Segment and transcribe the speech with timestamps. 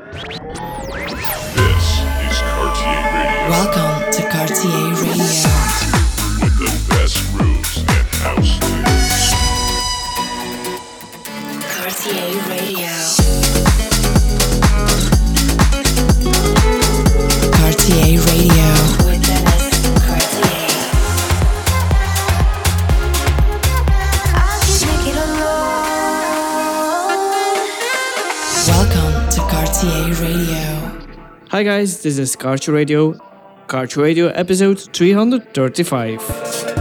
[0.00, 0.38] This is
[2.40, 3.50] Cartier Radio.
[3.50, 5.09] Welcome to Cartier Radio.
[31.60, 33.12] Hi guys, this is Cartier Radio,
[33.66, 34.28] Cartier Radio.
[34.28, 36.80] episode 335.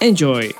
[0.00, 0.50] Enjoy.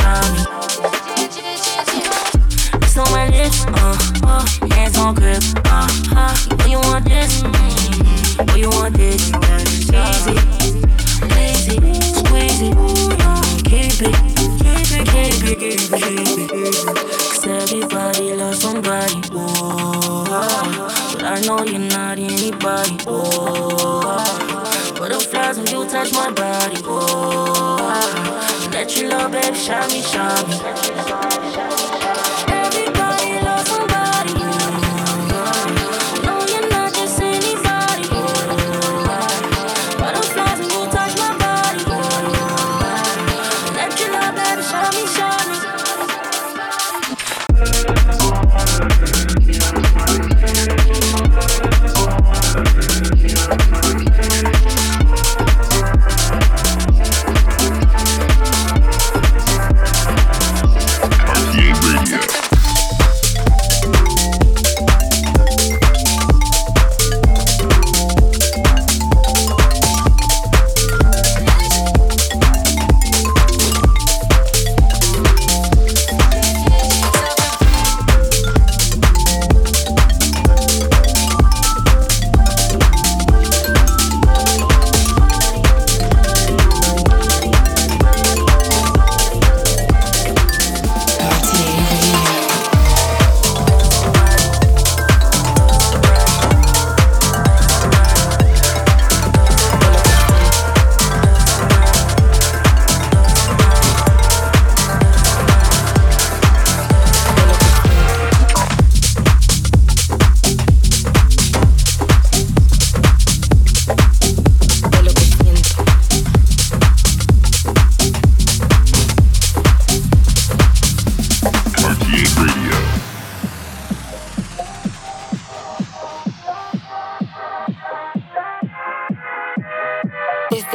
[0.00, 0.46] uh,
[6.14, 6.34] uh,
[6.66, 7.42] you uh, uh, want this?
[8.56, 9.32] You want this?
[13.76, 14.16] Easy,
[17.48, 20.24] everybody loves somebody, oh,
[21.14, 24.94] but I know you're not anybody, oh.
[24.98, 27.15] Butterflies when you touch my body, oh
[28.86, 31.35] that you love, baby, show me, show me.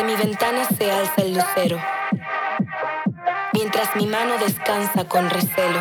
[0.02, 1.80] Desde mi ventana se alza el lucero,
[3.54, 5.80] mientras mi mano descansa con recelo.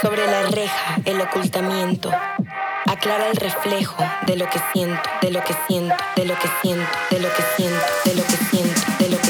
[0.00, 2.10] Sobre la reja el ocultamiento
[2.86, 6.98] aclara el reflejo de lo que siento, de lo que siento, de lo que siento,
[7.10, 9.29] de lo que siento, de lo que siento, de lo que siento.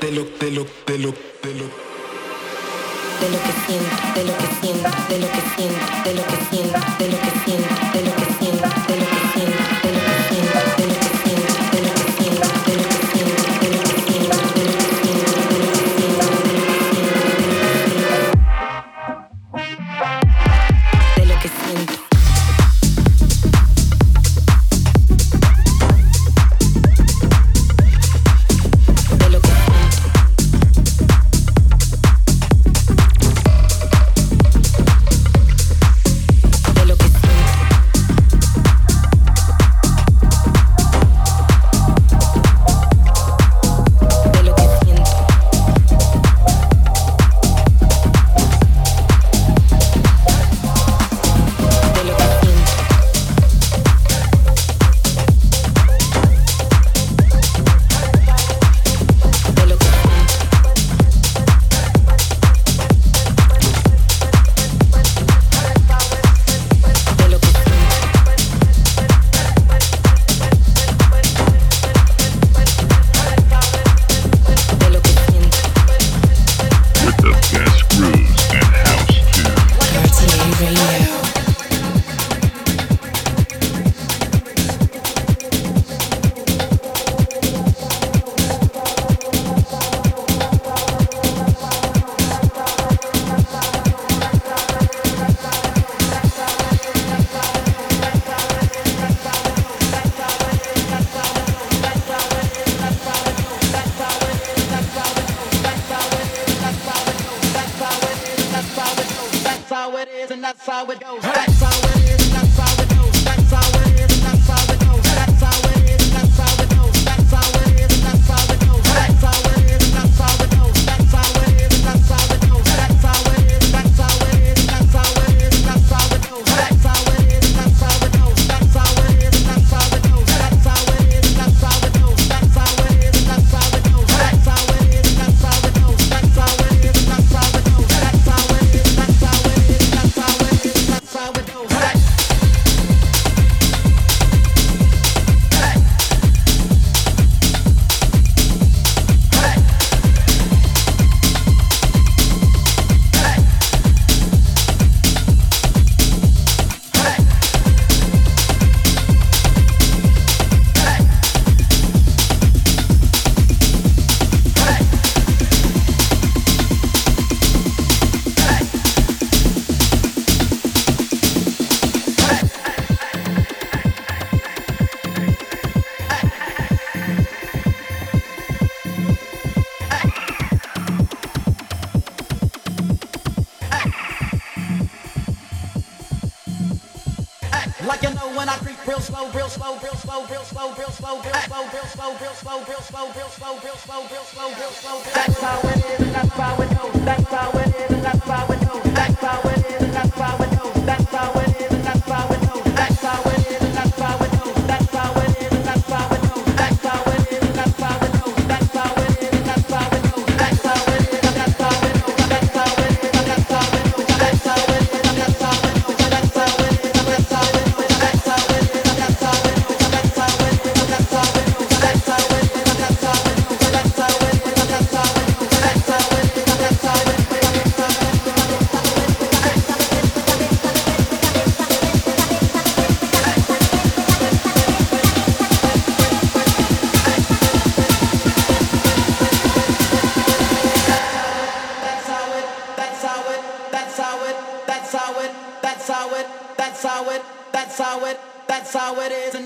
[0.00, 1.66] de lo, de lo, de lo, de lo.
[3.20, 5.29] De lo que siento, de lo que siento, de lo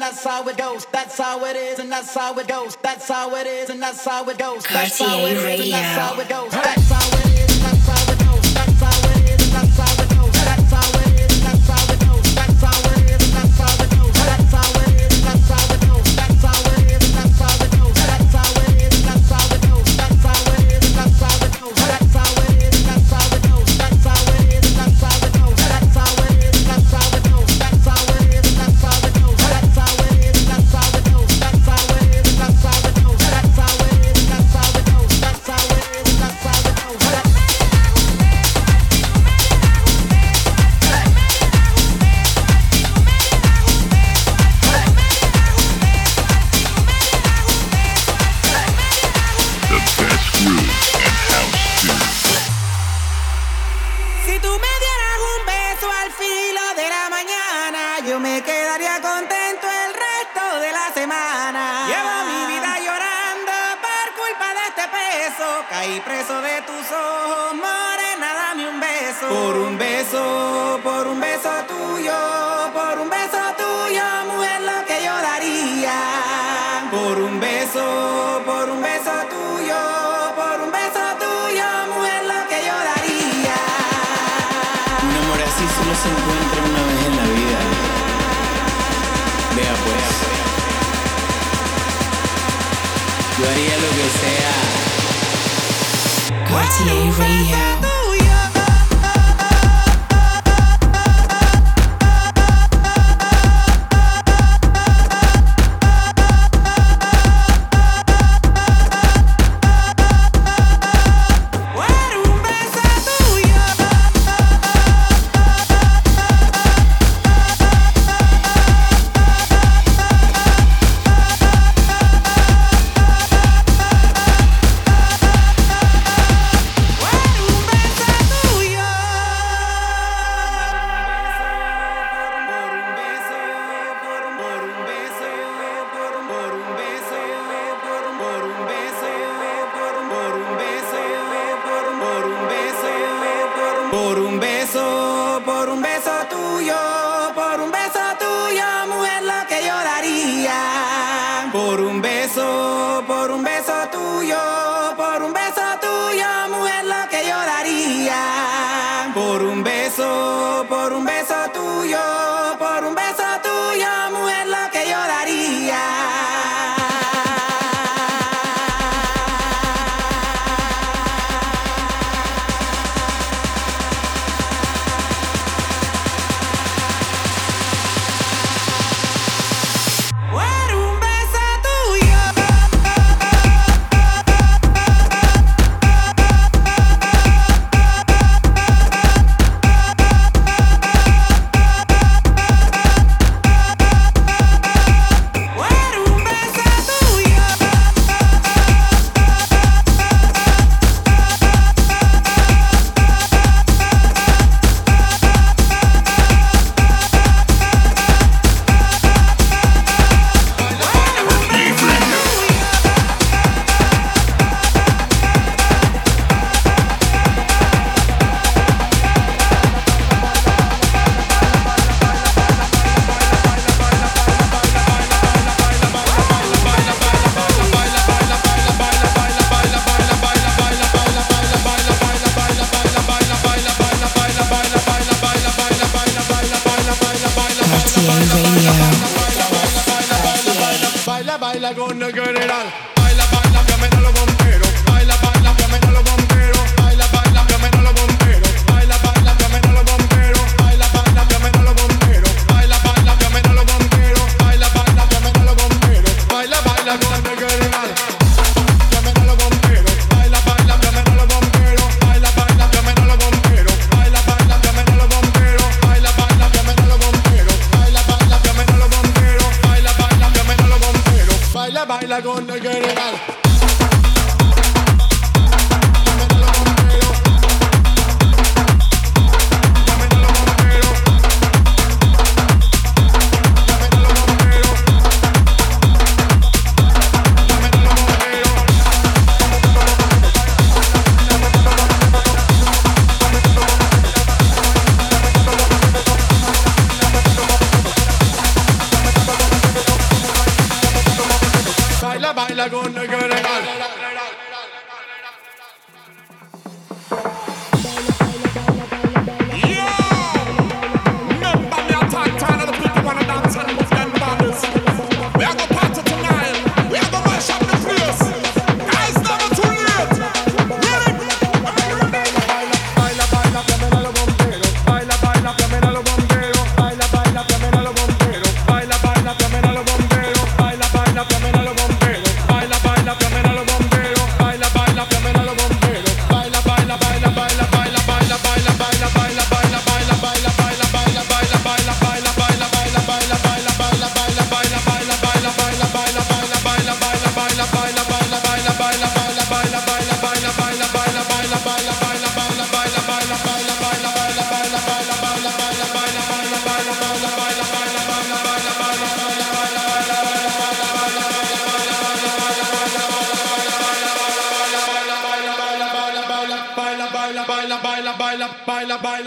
[0.04, 0.86] that's how it goes.
[0.92, 2.76] That's how it is, and that's how it goes.
[2.82, 4.62] That's how it is, and that's how it goes.
[4.64, 6.93] That's how it is.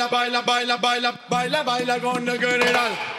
[0.05, 3.16] Baila, baila, baila, baila, baila, baila, con el general.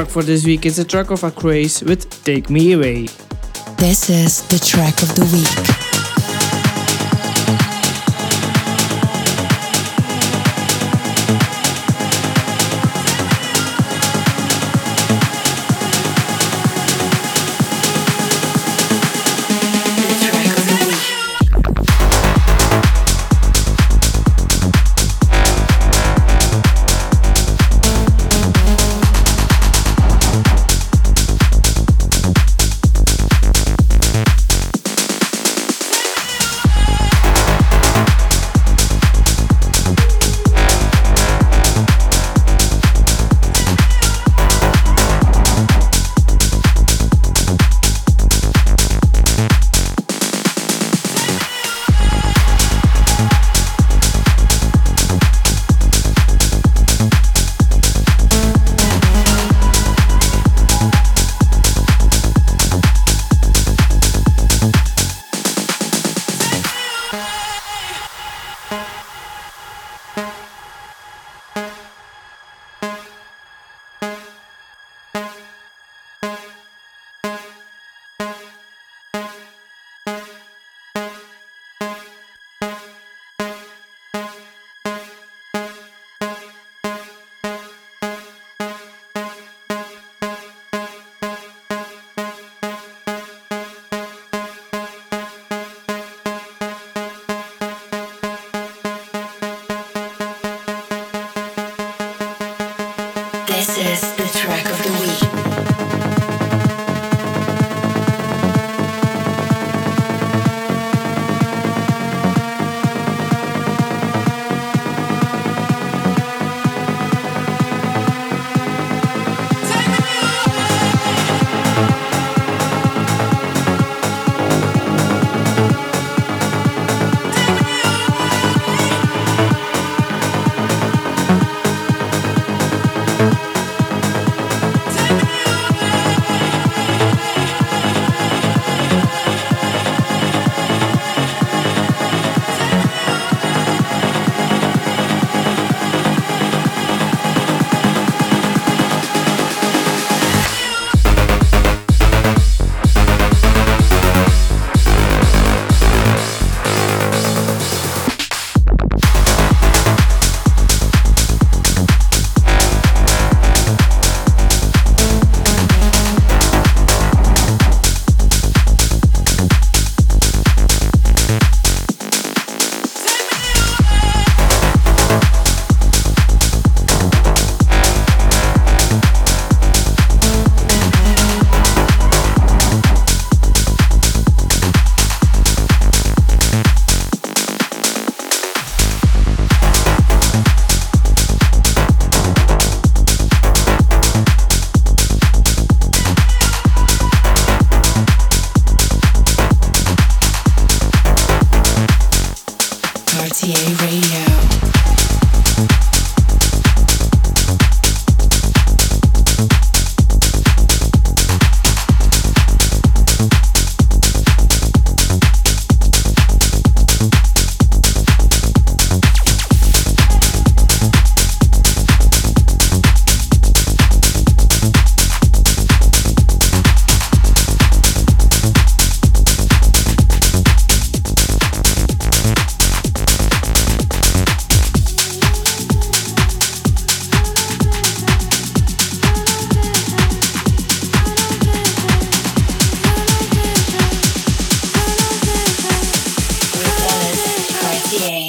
[0.00, 3.06] Track for this week is a track of a Acraze with Take Me Away.
[3.76, 5.79] This is the track of the week.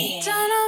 [0.02, 0.61] Dynamite.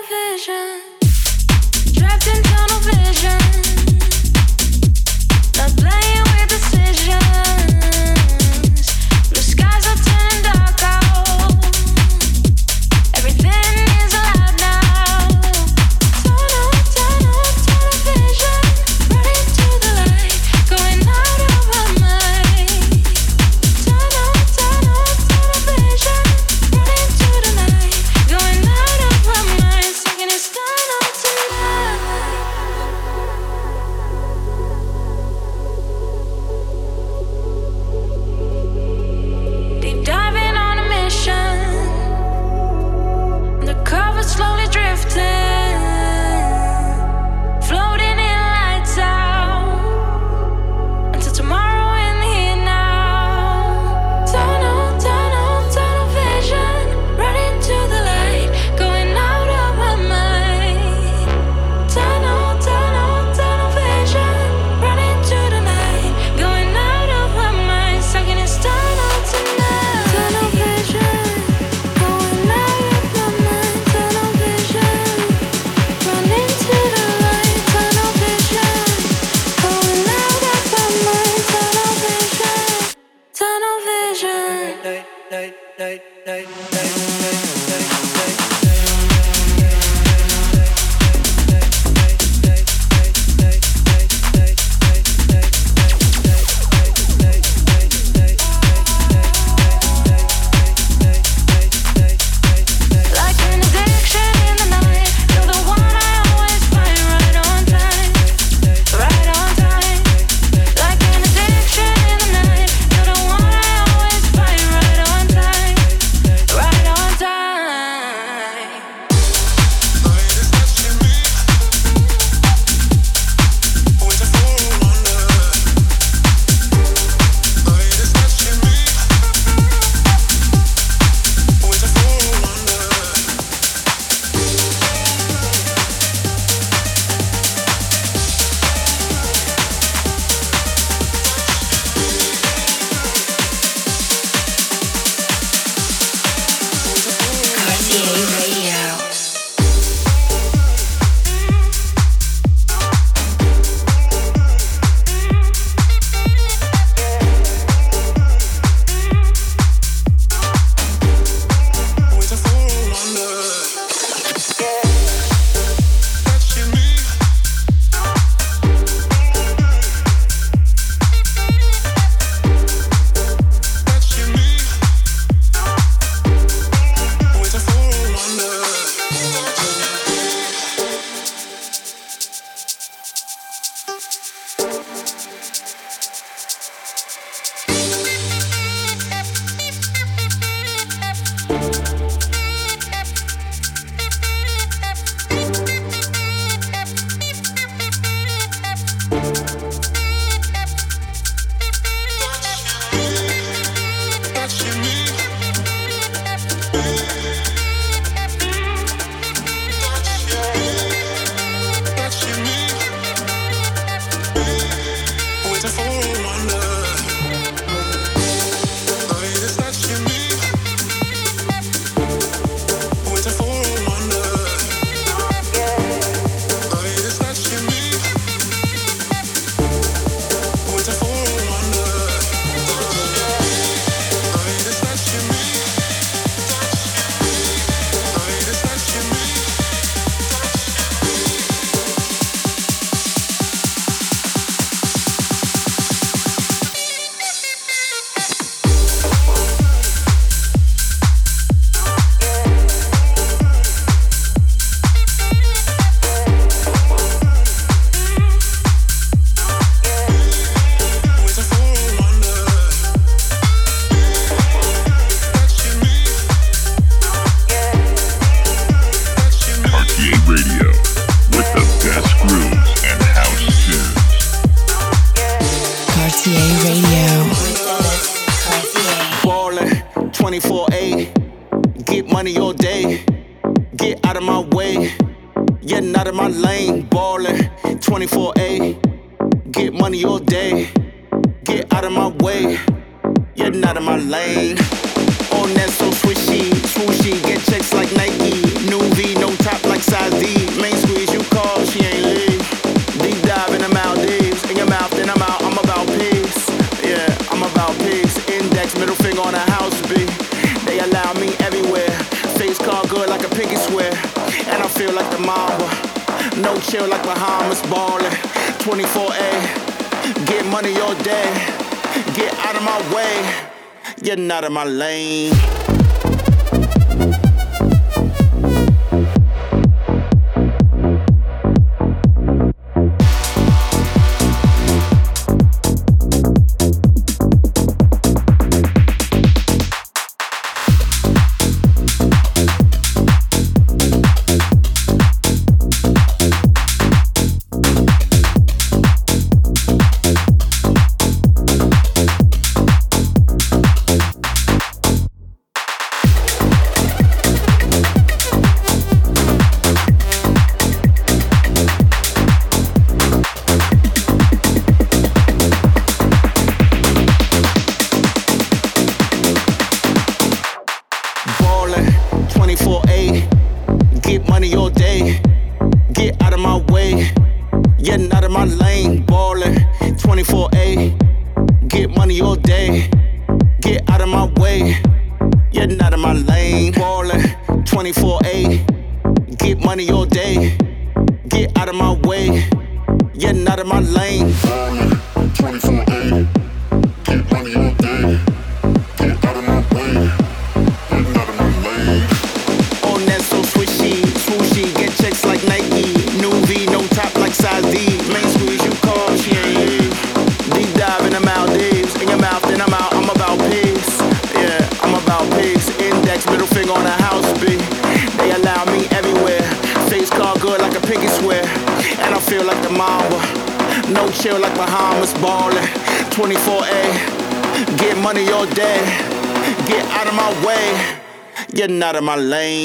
[432.03, 432.62] My lane.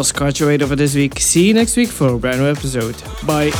[0.00, 1.20] Josh Cartwright over this week.
[1.20, 2.96] See you next week for a brand new episode.
[3.26, 3.50] Bye.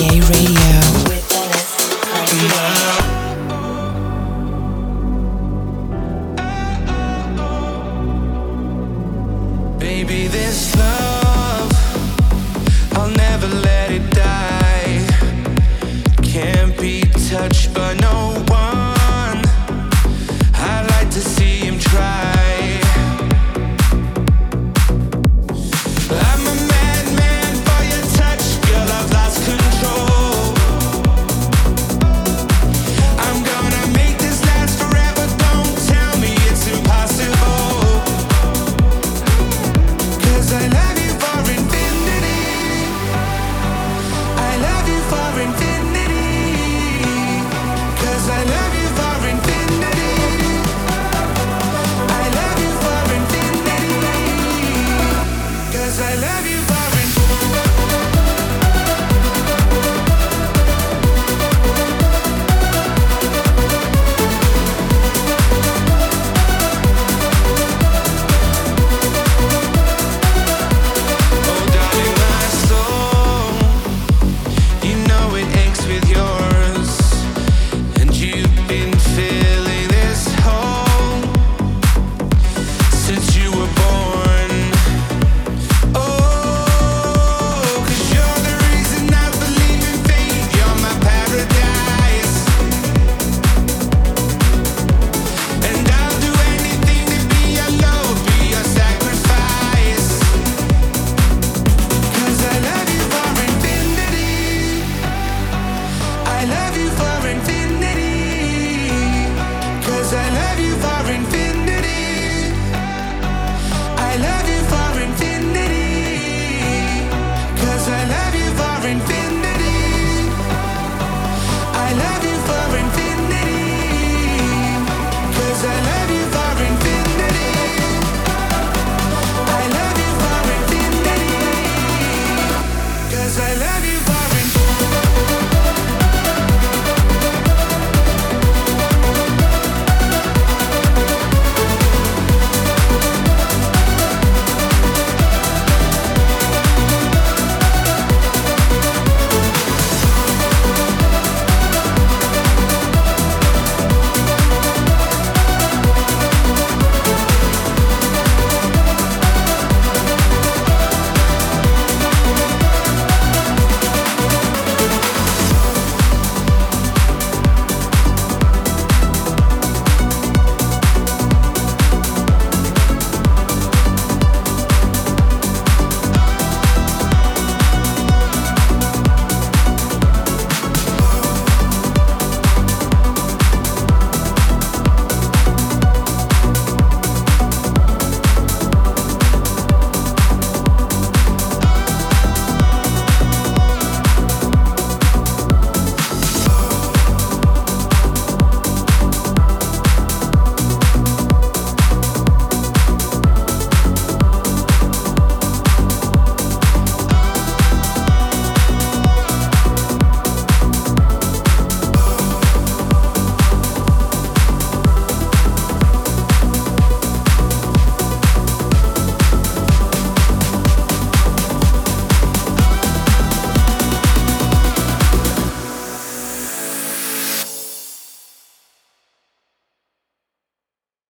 [0.00, 1.07] Radio.